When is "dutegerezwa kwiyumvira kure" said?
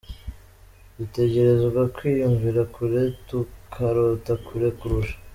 0.97-3.01